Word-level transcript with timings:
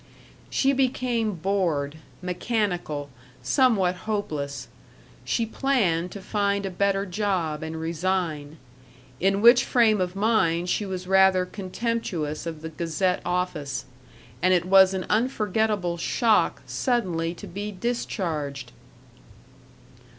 She 0.49 0.73
became 0.73 1.33
bored, 1.35 1.97
mechanical, 2.23 3.09
somewhat 3.43 3.95
hopeless. 4.09 4.67
She 5.23 5.45
planned 5.45 6.09
to 6.13 6.21
find 6.23 6.65
a 6.65 6.71
better 6.71 7.05
job 7.05 7.61
and 7.61 7.79
resign. 7.79 8.57
In 9.19 9.43
which 9.43 9.63
frame 9.63 10.01
of 10.01 10.15
mind 10.15 10.69
she 10.71 10.87
was 10.87 11.05
rather 11.05 11.45
contemptuous 11.45 12.47
of 12.47 12.63
the 12.63 12.69
Gazette 12.69 13.21
office; 13.23 13.85
and 14.41 14.55
it 14.55 14.65
was 14.65 14.95
an 14.95 15.05
unforgettable 15.07 15.97
shock 15.97 16.63
suddenly 16.65 17.35
to 17.35 17.45
be 17.45 17.71
discharged. 17.71 18.71